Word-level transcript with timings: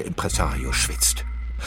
Der 0.00 0.06
Impresario 0.06 0.72
schwitzt. 0.72 1.26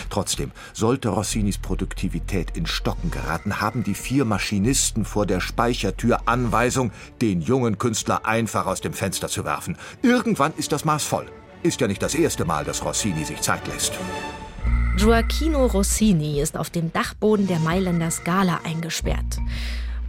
Trotzdem, 0.09 0.51
sollte 0.73 1.09
Rossinis 1.09 1.59
Produktivität 1.59 2.57
in 2.57 2.65
Stocken 2.65 3.11
geraten, 3.11 3.61
haben 3.61 3.83
die 3.83 3.93
vier 3.93 4.25
Maschinisten 4.25 5.05
vor 5.05 5.27
der 5.27 5.39
Speichertür 5.39 6.21
Anweisung, 6.25 6.91
den 7.21 7.41
jungen 7.41 7.77
Künstler 7.77 8.25
einfach 8.25 8.65
aus 8.65 8.81
dem 8.81 8.93
Fenster 8.93 9.27
zu 9.27 9.45
werfen. 9.45 9.77
Irgendwann 10.01 10.51
ist 10.57 10.71
das 10.71 10.83
Maß 10.83 11.03
voll. 11.03 11.27
Ist 11.61 11.79
ja 11.79 11.87
nicht 11.87 12.01
das 12.01 12.15
erste 12.15 12.43
Mal, 12.43 12.65
dass 12.65 12.83
Rossini 12.83 13.23
sich 13.23 13.39
Zeit 13.41 13.67
lässt. 13.67 13.93
Gioacchino 14.97 15.67
Rossini 15.67 16.41
ist 16.41 16.57
auf 16.57 16.71
dem 16.71 16.91
Dachboden 16.91 17.45
der 17.45 17.59
Mailänder 17.59 18.09
Scala 18.09 18.61
eingesperrt. 18.63 19.37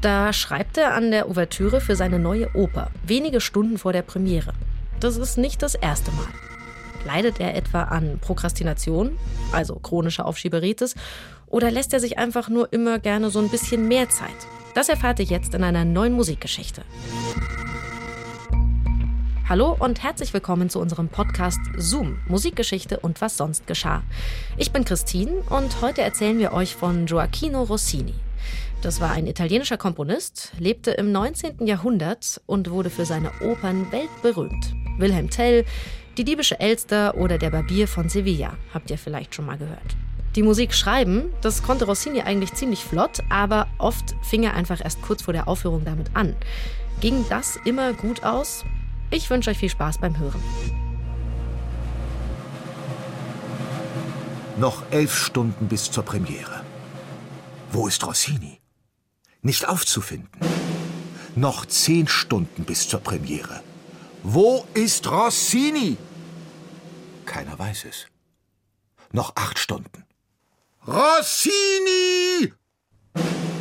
Da 0.00 0.32
schreibt 0.32 0.78
er 0.78 0.94
an 0.94 1.10
der 1.10 1.28
Ouvertüre 1.28 1.82
für 1.82 1.94
seine 1.94 2.18
neue 2.18 2.48
Oper, 2.56 2.90
wenige 3.06 3.42
Stunden 3.42 3.76
vor 3.76 3.92
der 3.92 4.00
Premiere. 4.00 4.54
Das 4.98 5.18
ist 5.18 5.36
nicht 5.36 5.62
das 5.62 5.74
erste 5.74 6.10
Mal. 6.12 6.53
Leidet 7.04 7.38
er 7.38 7.54
etwa 7.54 7.82
an 7.84 8.18
Prokrastination, 8.20 9.18
also 9.52 9.74
chronische 9.76 10.24
Aufschieberitis, 10.24 10.94
oder 11.46 11.70
lässt 11.70 11.92
er 11.92 12.00
sich 12.00 12.18
einfach 12.18 12.48
nur 12.48 12.72
immer 12.72 12.98
gerne 12.98 13.30
so 13.30 13.38
ein 13.40 13.50
bisschen 13.50 13.86
mehr 13.88 14.08
Zeit? 14.08 14.30
Das 14.74 14.88
erfahrt 14.88 15.20
ihr 15.20 15.26
jetzt 15.26 15.54
in 15.54 15.62
einer 15.62 15.84
neuen 15.84 16.14
Musikgeschichte. 16.14 16.82
Hallo 19.46 19.76
und 19.78 20.02
herzlich 20.02 20.32
willkommen 20.32 20.70
zu 20.70 20.80
unserem 20.80 21.08
Podcast 21.08 21.60
Zoom, 21.76 22.18
Musikgeschichte 22.26 22.98
und 22.98 23.20
was 23.20 23.36
sonst 23.36 23.66
geschah. 23.66 24.02
Ich 24.56 24.72
bin 24.72 24.86
Christine 24.86 25.42
und 25.50 25.82
heute 25.82 26.00
erzählen 26.00 26.38
wir 26.38 26.54
euch 26.54 26.74
von 26.74 27.04
Gioacchino 27.04 27.64
Rossini. 27.64 28.14
Das 28.80 29.02
war 29.02 29.10
ein 29.10 29.26
italienischer 29.26 29.76
Komponist, 29.76 30.52
lebte 30.58 30.92
im 30.92 31.12
19. 31.12 31.66
Jahrhundert 31.66 32.40
und 32.46 32.70
wurde 32.70 32.88
für 32.88 33.04
seine 33.04 33.30
Opern 33.42 33.92
weltberühmt. 33.92 34.74
Wilhelm 34.98 35.30
Tell, 35.30 35.64
die 36.16 36.24
diebische 36.24 36.60
Elster 36.60 37.16
oder 37.16 37.38
der 37.38 37.50
Barbier 37.50 37.88
von 37.88 38.08
Sevilla, 38.08 38.54
habt 38.72 38.90
ihr 38.90 38.98
vielleicht 38.98 39.34
schon 39.34 39.46
mal 39.46 39.58
gehört. 39.58 39.96
Die 40.36 40.42
Musik 40.42 40.74
schreiben, 40.74 41.32
das 41.42 41.62
konnte 41.62 41.84
Rossini 41.84 42.22
eigentlich 42.22 42.54
ziemlich 42.54 42.80
flott, 42.80 43.20
aber 43.28 43.68
oft 43.78 44.16
fing 44.22 44.42
er 44.42 44.54
einfach 44.54 44.82
erst 44.82 45.00
kurz 45.02 45.22
vor 45.22 45.32
der 45.32 45.46
Aufführung 45.46 45.84
damit 45.84 46.10
an. 46.14 46.34
Ging 47.00 47.24
das 47.28 47.56
immer 47.64 47.92
gut 47.92 48.24
aus? 48.24 48.64
Ich 49.10 49.30
wünsche 49.30 49.50
euch 49.50 49.58
viel 49.58 49.68
Spaß 49.68 49.98
beim 49.98 50.18
Hören. 50.18 50.42
Noch 54.56 54.82
elf 54.90 55.16
Stunden 55.16 55.68
bis 55.68 55.90
zur 55.90 56.04
Premiere. 56.04 56.62
Wo 57.70 57.86
ist 57.88 58.04
Rossini? 58.06 58.60
Nicht 59.42 59.68
aufzufinden. 59.68 60.40
Noch 61.34 61.66
zehn 61.66 62.06
Stunden 62.08 62.64
bis 62.64 62.88
zur 62.88 63.00
Premiere. 63.00 63.62
Wo 64.26 64.64
ist 64.72 65.06
Rossini? 65.10 65.98
Keiner 67.26 67.58
weiß 67.58 67.84
es. 67.84 68.06
Noch 69.12 69.36
acht 69.36 69.58
Stunden. 69.58 70.06
Rossini! 70.88 72.54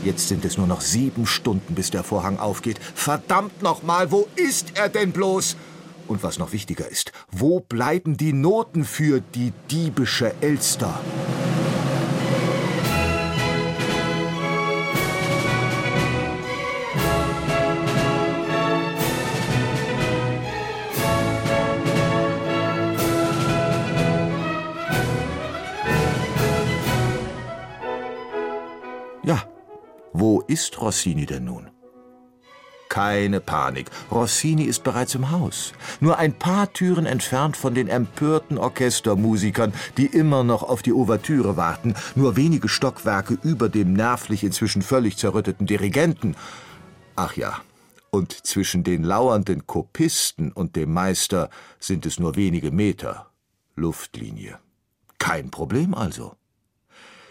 Jetzt 0.05 0.29
sind 0.29 0.45
es 0.45 0.57
nur 0.57 0.67
noch 0.67 0.79
sieben 0.79 1.27
Stunden, 1.27 1.75
bis 1.75 1.91
der 1.91 2.05
Vorhang 2.05 2.39
aufgeht. 2.39 2.79
Verdammt 2.79 3.61
nochmal, 3.61 4.09
wo 4.11 4.29
ist 4.37 4.77
er 4.77 4.87
denn 4.87 5.11
bloß? 5.11 5.57
Und 6.07 6.23
was 6.23 6.39
noch 6.39 6.53
wichtiger 6.53 6.87
ist, 6.87 7.11
wo 7.29 7.59
bleiben 7.59 8.15
die 8.15 8.31
Noten 8.31 8.85
für 8.85 9.19
die 9.19 9.51
diebische 9.69 10.33
Elster? 10.39 10.97
Ist 30.47 30.79
Rossini 30.81 31.25
denn 31.25 31.45
nun? 31.45 31.69
Keine 32.89 33.39
Panik, 33.39 33.89
Rossini 34.11 34.65
ist 34.65 34.83
bereits 34.83 35.15
im 35.15 35.31
Haus. 35.31 35.73
Nur 35.99 36.19
ein 36.19 36.33
paar 36.33 36.71
Türen 36.73 37.07
entfernt 37.07 37.57
von 37.57 37.73
den 37.73 37.87
empörten 37.87 38.59
Orchestermusikern, 38.59 39.73
die 39.97 40.05
immer 40.05 40.43
noch 40.43 40.61
auf 40.61 40.83
die 40.83 40.93
Ouvertüre 40.93 41.57
warten, 41.57 41.95
nur 42.13 42.35
wenige 42.35 42.69
Stockwerke 42.69 43.37
über 43.41 43.67
dem 43.67 43.93
nervlich 43.93 44.43
inzwischen 44.43 44.83
völlig 44.83 45.17
zerrütteten 45.17 45.65
Dirigenten. 45.65 46.35
Ach 47.15 47.35
ja, 47.35 47.61
und 48.11 48.45
zwischen 48.45 48.83
den 48.83 49.03
lauernden 49.03 49.65
Kopisten 49.65 50.51
und 50.51 50.75
dem 50.75 50.93
Meister 50.93 51.49
sind 51.79 52.05
es 52.05 52.19
nur 52.19 52.35
wenige 52.35 52.69
Meter. 52.69 53.31
Luftlinie. 53.75 54.59
Kein 55.17 55.49
Problem 55.49 55.95
also. 55.95 56.35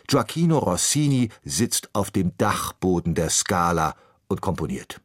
Gioacchino 0.06 0.58
Rossini 0.58 1.30
sitzt 1.44 1.90
auf 1.94 2.10
dem 2.10 2.36
Dachboden 2.36 3.14
der 3.14 3.30
Scala 3.30 3.94
und 4.28 4.40
komponiert. 4.40 5.00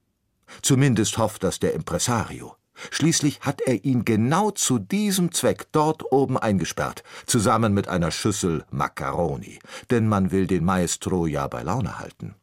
Zumindest 0.62 1.18
hofft 1.18 1.44
das 1.44 1.60
der 1.60 1.74
Impresario. 1.74 2.56
Schließlich 2.92 3.42
hat 3.42 3.62
er 3.62 3.84
ihn 3.86 4.06
genau 4.06 4.52
zu 4.52 4.78
diesem 4.78 5.32
Zweck 5.32 5.68
dort 5.72 6.12
oben 6.12 6.38
eingesperrt, 6.38 7.04
zusammen 7.26 7.74
mit 7.74 7.88
einer 7.88 8.12
Schüssel 8.12 8.66
Macaroni, 8.70 9.60
denn 9.90 10.08
man 10.08 10.32
will 10.32 10.46
den 10.46 10.64
Maestro 10.64 11.26
ja 11.26 11.48
bei 11.48 11.64
Laune 11.64 12.00
halten. 12.00 12.36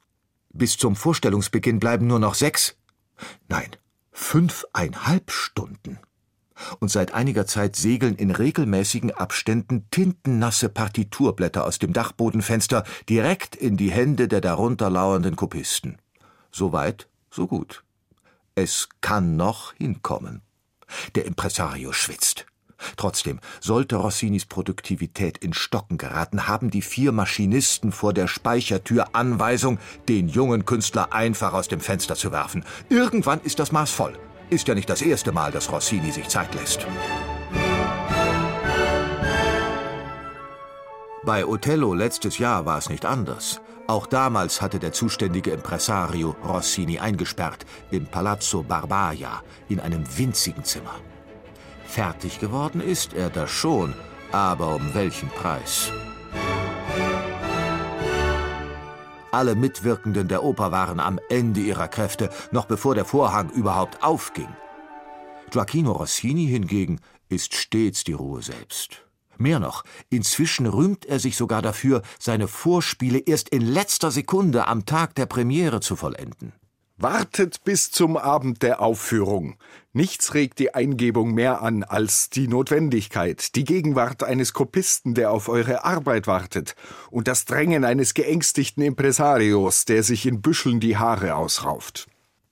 Bis 0.52 0.76
zum 0.76 0.96
Vorstellungsbeginn 0.96 1.78
bleiben 1.78 2.06
nur 2.06 2.18
noch 2.18 2.34
sechs, 2.34 2.76
nein, 3.48 3.70
fünfeinhalb 4.10 5.30
Stunden 5.30 5.98
und 6.80 6.90
seit 6.90 7.14
einiger 7.14 7.46
Zeit 7.46 7.76
segeln 7.76 8.16
in 8.16 8.30
regelmäßigen 8.30 9.10
Abständen 9.12 9.86
tintennasse 9.90 10.68
Partiturblätter 10.68 11.64
aus 11.64 11.78
dem 11.78 11.92
Dachbodenfenster 11.92 12.84
direkt 13.08 13.56
in 13.56 13.76
die 13.76 13.90
Hände 13.90 14.28
der 14.28 14.40
darunter 14.40 14.90
lauernden 14.90 15.36
Kopisten. 15.36 15.98
So 16.50 16.72
weit, 16.72 17.08
so 17.30 17.46
gut. 17.46 17.84
Es 18.54 18.88
kann 19.00 19.36
noch 19.36 19.72
hinkommen. 19.74 20.42
Der 21.14 21.24
Impresario 21.24 21.92
schwitzt. 21.92 22.46
Trotzdem, 22.96 23.40
sollte 23.60 23.96
Rossinis 23.96 24.46
Produktivität 24.46 25.38
in 25.38 25.54
Stocken 25.54 25.96
geraten, 25.96 26.46
haben 26.48 26.70
die 26.70 26.82
vier 26.82 27.12
Maschinisten 27.12 27.92
vor 27.92 28.12
der 28.12 28.28
Speichertür 28.28 29.14
Anweisung, 29.14 29.78
den 30.08 30.28
jungen 30.28 30.64
Künstler 30.64 31.12
einfach 31.12 31.52
aus 31.52 31.68
dem 31.68 31.80
Fenster 31.80 32.14
zu 32.14 32.30
werfen. 32.32 32.64
Irgendwann 32.88 33.40
ist 33.40 33.58
das 33.58 33.72
Maß 33.72 33.90
voll. 33.90 34.18
Ist 34.54 34.68
ja 34.68 34.74
nicht 34.76 34.88
das 34.88 35.02
erste 35.02 35.32
Mal, 35.32 35.50
dass 35.50 35.72
Rossini 35.72 36.12
sich 36.12 36.28
Zeit 36.28 36.54
lässt. 36.54 36.86
Bei 41.24 41.44
Othello 41.44 41.92
letztes 41.92 42.38
Jahr 42.38 42.64
war 42.64 42.78
es 42.78 42.88
nicht 42.88 43.04
anders. 43.04 43.60
Auch 43.88 44.06
damals 44.06 44.62
hatte 44.62 44.78
der 44.78 44.92
zuständige 44.92 45.50
Impresario 45.50 46.36
Rossini 46.46 47.00
eingesperrt 47.00 47.66
im 47.90 48.06
Palazzo 48.06 48.62
Barbaia 48.62 49.42
in 49.68 49.80
einem 49.80 50.04
winzigen 50.16 50.62
Zimmer. 50.62 51.00
Fertig 51.84 52.38
geworden 52.38 52.80
ist 52.80 53.12
er 53.12 53.30
da 53.30 53.48
schon, 53.48 53.92
aber 54.30 54.76
um 54.76 54.94
welchen 54.94 55.30
Preis? 55.30 55.90
Alle 59.34 59.56
Mitwirkenden 59.56 60.28
der 60.28 60.44
Oper 60.44 60.70
waren 60.70 61.00
am 61.00 61.18
Ende 61.28 61.58
ihrer 61.58 61.88
Kräfte, 61.88 62.30
noch 62.52 62.66
bevor 62.66 62.94
der 62.94 63.04
Vorhang 63.04 63.50
überhaupt 63.50 64.00
aufging. 64.00 64.46
Gioacchino 65.50 65.90
Rossini 65.90 66.46
hingegen 66.46 67.00
ist 67.28 67.52
stets 67.52 68.04
die 68.04 68.12
Ruhe 68.12 68.42
selbst. 68.42 69.04
Mehr 69.36 69.58
noch, 69.58 69.82
inzwischen 70.08 70.66
rühmt 70.66 71.04
er 71.04 71.18
sich 71.18 71.36
sogar 71.36 71.62
dafür, 71.62 72.02
seine 72.20 72.46
Vorspiele 72.46 73.18
erst 73.18 73.48
in 73.48 73.62
letzter 73.62 74.12
Sekunde 74.12 74.68
am 74.68 74.86
Tag 74.86 75.16
der 75.16 75.26
Premiere 75.26 75.80
zu 75.80 75.96
vollenden. 75.96 76.52
Wartet 77.04 77.64
bis 77.64 77.90
zum 77.90 78.16
Abend 78.16 78.62
der 78.62 78.80
Aufführung. 78.80 79.56
Nichts 79.92 80.32
regt 80.32 80.58
die 80.58 80.74
Eingebung 80.74 81.34
mehr 81.34 81.60
an 81.60 81.82
als 81.82 82.30
die 82.30 82.48
Notwendigkeit, 82.48 83.54
die 83.56 83.64
Gegenwart 83.64 84.22
eines 84.22 84.54
Kopisten, 84.54 85.12
der 85.12 85.30
auf 85.30 85.50
eure 85.50 85.84
Arbeit 85.84 86.26
wartet, 86.26 86.74
und 87.10 87.28
das 87.28 87.44
Drängen 87.44 87.84
eines 87.84 88.14
geängstigten 88.14 88.82
Impresarios, 88.82 89.84
der 89.84 90.02
sich 90.02 90.24
in 90.24 90.40
Büscheln 90.40 90.80
die 90.80 90.96
Haare 90.96 91.34
ausrauft. 91.34 92.06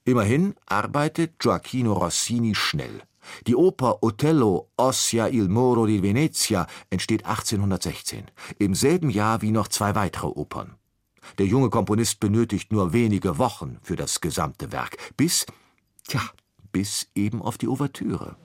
Immerhin 0.04 0.54
arbeitet 0.66 1.38
Gioacchino 1.38 1.94
Rossini 1.94 2.54
schnell. 2.54 3.00
Die 3.46 3.56
Oper 3.56 4.02
Othello 4.02 4.68
Ossia 4.76 5.28
il 5.28 5.48
Moro 5.48 5.86
di 5.86 6.02
Venezia 6.02 6.66
entsteht 6.90 7.24
1816, 7.24 8.24
im 8.58 8.74
selben 8.74 9.08
Jahr 9.08 9.40
wie 9.40 9.50
noch 9.50 9.68
zwei 9.68 9.94
weitere 9.94 10.26
Opern. 10.26 10.76
Der 11.38 11.46
junge 11.46 11.70
Komponist 11.70 12.20
benötigt 12.20 12.72
nur 12.72 12.92
wenige 12.92 13.38
Wochen 13.38 13.78
für 13.82 13.96
das 13.96 14.20
gesamte 14.20 14.72
Werk, 14.72 14.96
bis, 15.16 15.46
tja, 16.06 16.20
bis 16.72 17.08
eben 17.14 17.42
auf 17.42 17.58
die 17.58 17.68
Ouvertüre. 17.68 18.36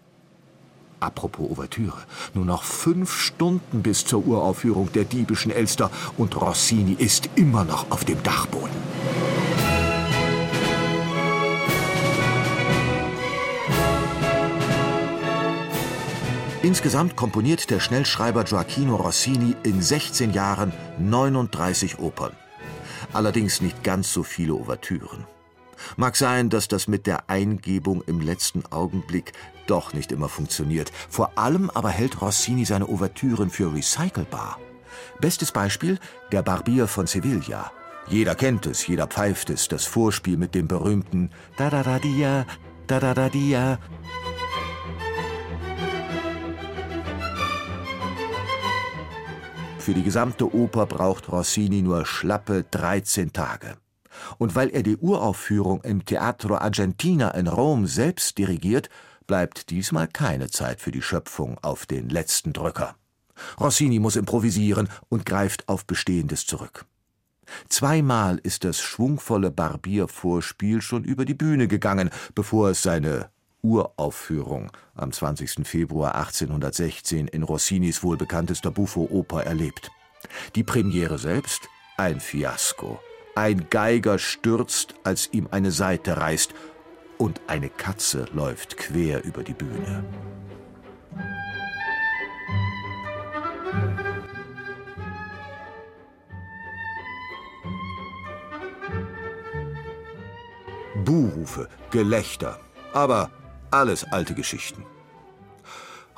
Apropos 0.99 1.51
Ouvertüre, 1.51 2.05
nur 2.33 2.45
noch 2.45 2.63
fünf 2.63 3.13
Stunden 3.13 3.83
bis 3.83 4.05
zur 4.05 4.25
Uraufführung 4.25 4.91
der 4.93 5.03
diebischen 5.03 5.51
Elster 5.51 5.91
und 6.17 6.39
Rossini 6.39 6.93
ist 6.93 7.29
immer 7.35 7.63
noch 7.63 7.91
auf 7.91 8.03
dem 8.03 8.21
Dachboden. 8.23 8.75
Insgesamt 16.63 17.15
komponiert 17.15 17.69
der 17.69 17.79
Schnellschreiber 17.79 18.43
Gioacchino 18.43 18.95
Rossini 18.95 19.55
in 19.63 19.81
16 19.81 20.33
Jahren 20.33 20.73
39 20.97 21.99
Opern. 21.99 22.31
Allerdings 23.13 23.61
nicht 23.61 23.83
ganz 23.83 24.13
so 24.13 24.23
viele 24.23 24.53
Ouvertüren. 24.53 25.25
Mag 25.95 26.15
sein, 26.15 26.49
dass 26.49 26.67
das 26.67 26.87
mit 26.87 27.07
der 27.07 27.29
Eingebung 27.29 28.01
im 28.07 28.19
letzten 28.19 28.65
Augenblick 28.65 29.33
doch 29.67 29.93
nicht 29.93 30.11
immer 30.11 30.29
funktioniert. 30.29 30.91
Vor 31.09 31.37
allem 31.37 31.69
aber 31.69 31.89
hält 31.89 32.21
Rossini 32.21 32.65
seine 32.65 32.87
Ouvertüren 32.89 33.49
für 33.49 33.73
recycelbar. 33.73 34.59
Bestes 35.19 35.51
Beispiel 35.51 35.99
der 36.31 36.41
Barbier 36.41 36.87
von 36.87 37.07
Sevilla. 37.07 37.71
Jeder 38.07 38.35
kennt 38.35 38.65
es, 38.65 38.87
jeder 38.87 39.07
pfeift 39.07 39.49
es, 39.49 39.67
das 39.67 39.85
Vorspiel 39.85 40.37
mit 40.37 40.55
dem 40.55 40.67
berühmten 40.67 41.29
da 41.57 41.69
da 41.69 41.83
Für 49.87 49.93
die 49.93 50.03
gesamte 50.03 50.53
Oper 50.53 50.85
braucht 50.85 51.31
Rossini 51.31 51.81
nur 51.81 52.05
schlappe 52.05 52.65
13 52.71 53.31
Tage. 53.31 53.77
Und 54.37 54.53
weil 54.53 54.67
er 54.67 54.83
die 54.83 54.97
Uraufführung 54.97 55.81
im 55.83 56.03
Teatro 56.03 56.57
Argentina 56.57 57.31
in 57.31 57.47
Rom 57.47 57.87
selbst 57.87 58.37
dirigiert, 58.37 58.89
bleibt 59.27 59.69
diesmal 59.69 60.09
keine 60.09 60.49
Zeit 60.49 60.81
für 60.81 60.91
die 60.91 61.01
Schöpfung 61.01 61.57
auf 61.61 61.85
den 61.85 62.09
letzten 62.09 62.51
Drücker. 62.51 62.95
Rossini 63.61 63.99
muss 63.99 64.17
improvisieren 64.17 64.89
und 65.07 65.25
greift 65.25 65.69
auf 65.69 65.85
Bestehendes 65.85 66.45
zurück. 66.45 66.85
Zweimal 67.69 68.41
ist 68.43 68.65
das 68.65 68.81
schwungvolle 68.81 69.51
Barbiervorspiel 69.51 70.81
schon 70.81 71.05
über 71.05 71.23
die 71.23 71.33
Bühne 71.33 71.69
gegangen, 71.69 72.09
bevor 72.35 72.71
es 72.71 72.81
seine 72.81 73.29
Uraufführung 73.61 74.71
am 74.95 75.11
20. 75.11 75.67
Februar 75.67 76.15
1816 76.15 77.27
in 77.27 77.43
Rossinis 77.43 78.03
wohlbekanntester 78.03 78.71
Buffo-Oper 78.71 79.43
erlebt. 79.43 79.91
Die 80.55 80.63
Premiere 80.63 81.17
selbst 81.17 81.69
ein 81.97 82.19
Fiasko. 82.19 82.99
Ein 83.35 83.69
Geiger 83.69 84.19
stürzt, 84.19 84.95
als 85.03 85.29
ihm 85.31 85.47
eine 85.51 85.71
Seite 85.71 86.17
reißt, 86.17 86.53
und 87.17 87.41
eine 87.47 87.69
Katze 87.69 88.25
läuft 88.33 88.77
quer 88.77 89.23
über 89.23 89.43
die 89.43 89.53
Bühne. 89.53 90.03
Buhrufe, 101.03 101.69
Gelächter, 101.89 102.59
aber 102.93 103.31
alles 103.71 104.03
alte 104.11 104.33
Geschichten. 104.33 104.83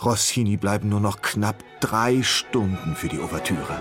Rossini 0.03 0.55
bleiben 0.57 0.89
nur 0.89 1.01
noch 1.01 1.21
knapp 1.21 1.63
drei 1.81 2.23
Stunden 2.23 2.95
für 2.95 3.09
die 3.09 3.19
Ouvertüre. 3.19 3.79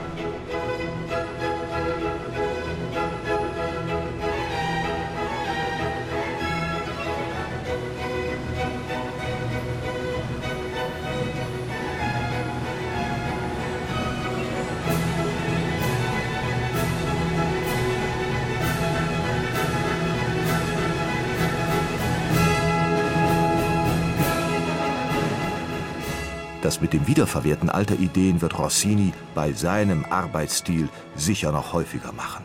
Das 26.69 26.82
mit 26.82 26.93
dem 26.93 27.06
Wiederverwerten 27.06 27.70
alter 27.70 27.99
Ideen 27.99 28.43
wird 28.43 28.59
Rossini 28.59 29.15
bei 29.35 29.55
seinem 29.55 30.05
Arbeitsstil 30.05 30.91
sicher 31.17 31.50
noch 31.50 31.73
häufiger 31.73 32.12
machen. 32.12 32.44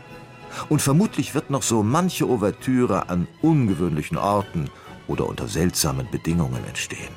Und 0.70 0.80
vermutlich 0.80 1.34
wird 1.34 1.50
noch 1.50 1.62
so 1.62 1.82
manche 1.82 2.26
Ouvertüre 2.26 3.10
an 3.10 3.28
ungewöhnlichen 3.42 4.16
Orten 4.16 4.70
oder 5.08 5.26
unter 5.26 5.46
seltsamen 5.46 6.10
Bedingungen 6.10 6.64
entstehen. 6.64 7.12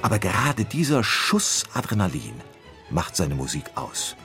Aber 0.00 0.18
gerade 0.18 0.64
dieser 0.64 1.04
Schuss 1.04 1.64
Adrenalin 1.74 2.40
macht 2.88 3.16
seine 3.16 3.34
Musik 3.34 3.64
aus. 3.74 4.16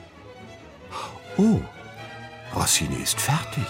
Oh, 1.36 1.60
Rossini 2.56 2.96
ist 3.04 3.20
fertig. 3.20 3.68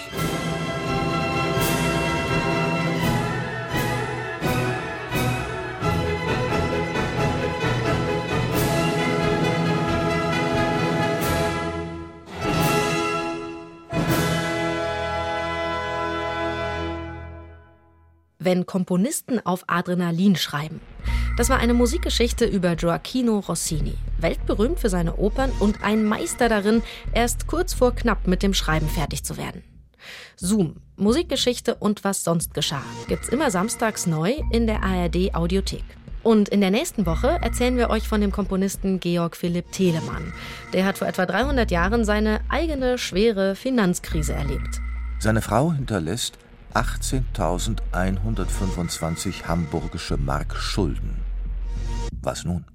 Wenn 18.49 18.65
Komponisten 18.65 19.39
auf 19.45 19.63
Adrenalin 19.67 20.35
schreiben. 20.35 20.81
Das 21.37 21.49
war 21.49 21.59
eine 21.59 21.75
Musikgeschichte 21.75 22.45
über 22.45 22.75
Gioacchino 22.75 23.37
Rossini, 23.37 23.93
weltberühmt 24.17 24.79
für 24.79 24.89
seine 24.89 25.17
Opern 25.17 25.51
und 25.59 25.83
ein 25.83 26.03
Meister 26.03 26.49
darin, 26.49 26.81
erst 27.13 27.45
kurz 27.45 27.75
vor 27.75 27.93
knapp 27.93 28.25
mit 28.25 28.41
dem 28.41 28.55
Schreiben 28.55 28.89
fertig 28.89 29.23
zu 29.23 29.37
werden. 29.37 29.63
Zoom, 30.35 30.77
Musikgeschichte 30.95 31.75
und 31.75 32.03
was 32.03 32.23
sonst 32.23 32.55
geschah, 32.55 32.81
gibt's 33.07 33.29
immer 33.29 33.51
samstags 33.51 34.07
neu 34.07 34.33
in 34.51 34.65
der 34.65 34.81
ARD 34.81 35.35
Audiothek. 35.35 35.83
Und 36.23 36.49
in 36.49 36.59
der 36.59 36.71
nächsten 36.71 37.05
Woche 37.05 37.37
erzählen 37.43 37.77
wir 37.77 37.91
euch 37.91 38.07
von 38.07 38.19
dem 38.19 38.31
Komponisten 38.31 38.99
Georg 38.99 39.37
Philipp 39.37 39.71
Telemann. 39.71 40.33
Der 40.73 40.85
hat 40.85 40.97
vor 40.97 41.07
etwa 41.07 41.27
300 41.27 41.69
Jahren 41.69 42.03
seine 42.03 42.39
eigene 42.49 42.97
schwere 42.97 43.53
Finanzkrise 43.53 44.33
erlebt. 44.33 44.81
Seine 45.19 45.43
Frau 45.43 45.71
hinterlässt 45.71 46.39
18.125 46.73 49.45
hamburgische 49.45 50.17
Mark 50.17 50.55
Schulden. 50.55 51.15
Was 52.21 52.45
nun? 52.45 52.65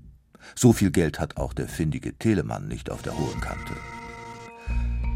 So 0.55 0.73
viel 0.73 0.91
Geld 0.91 1.20
hat 1.20 1.37
auch 1.37 1.52
der 1.52 1.69
findige 1.69 2.19
Telemann 2.19 2.67
nicht 2.67 2.91
auf 2.91 3.02
der 3.02 3.17
hohen 3.17 3.41
Kante. 3.41 3.75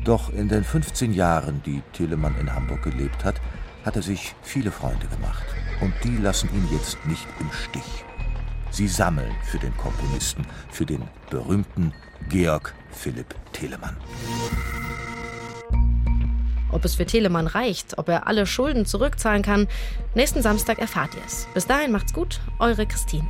Doch 0.04 0.32
in 0.32 0.48
den 0.48 0.62
15 0.64 1.12
Jahren, 1.12 1.60
die 1.66 1.82
Telemann 1.92 2.38
in 2.40 2.54
Hamburg 2.54 2.84
gelebt 2.84 3.24
hat, 3.24 3.40
hat 3.84 3.96
er 3.96 4.02
sich 4.02 4.36
viele 4.42 4.70
Freunde 4.70 5.08
gemacht. 5.08 5.44
Und 5.80 5.92
die 6.04 6.16
lassen 6.16 6.48
ihn 6.54 6.68
jetzt 6.72 7.04
nicht 7.06 7.26
im 7.40 7.50
Stich. 7.52 8.04
Sie 8.70 8.88
sammeln 8.88 9.32
für 9.44 9.58
den 9.58 9.76
Komponisten, 9.76 10.46
für 10.70 10.86
den 10.86 11.02
berühmten 11.30 11.92
Georg 12.28 12.74
Philipp 12.90 13.34
Telemann. 13.52 13.96
Ob 16.78 16.84
es 16.84 16.94
für 16.94 17.06
Telemann 17.06 17.48
reicht, 17.48 17.98
ob 17.98 18.08
er 18.08 18.28
alle 18.28 18.46
Schulden 18.46 18.86
zurückzahlen 18.86 19.42
kann, 19.42 19.66
nächsten 20.14 20.42
Samstag 20.42 20.78
erfahrt 20.78 21.12
ihr 21.16 21.22
es. 21.26 21.48
Bis 21.52 21.66
dahin 21.66 21.90
macht's 21.90 22.12
gut, 22.12 22.40
eure 22.60 22.86
Christine. 22.86 23.26